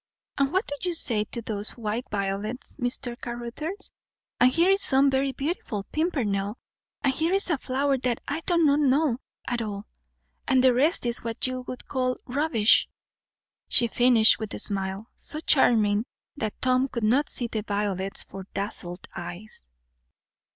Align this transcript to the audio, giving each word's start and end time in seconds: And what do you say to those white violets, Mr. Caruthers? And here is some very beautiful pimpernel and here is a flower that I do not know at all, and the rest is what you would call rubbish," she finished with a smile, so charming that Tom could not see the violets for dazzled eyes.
And 0.39 0.51
what 0.51 0.65
do 0.65 0.89
you 0.89 0.95
say 0.95 1.25
to 1.25 1.43
those 1.43 1.77
white 1.77 2.07
violets, 2.09 2.75
Mr. 2.77 3.15
Caruthers? 3.21 3.91
And 4.39 4.51
here 4.51 4.71
is 4.71 4.81
some 4.81 5.11
very 5.11 5.31
beautiful 5.31 5.83
pimpernel 5.91 6.57
and 7.03 7.13
here 7.13 7.33
is 7.35 7.51
a 7.51 7.59
flower 7.59 7.99
that 7.99 8.19
I 8.27 8.39
do 8.47 8.57
not 8.57 8.79
know 8.79 9.19
at 9.47 9.61
all, 9.61 9.85
and 10.47 10.63
the 10.63 10.73
rest 10.73 11.05
is 11.05 11.23
what 11.23 11.45
you 11.45 11.61
would 11.67 11.87
call 11.87 12.17
rubbish," 12.25 12.89
she 13.67 13.85
finished 13.87 14.39
with 14.39 14.55
a 14.55 14.59
smile, 14.59 15.05
so 15.15 15.39
charming 15.39 16.05
that 16.35 16.59
Tom 16.63 16.87
could 16.87 17.03
not 17.03 17.29
see 17.29 17.45
the 17.45 17.61
violets 17.61 18.23
for 18.23 18.47
dazzled 18.55 19.05
eyes. 19.15 19.65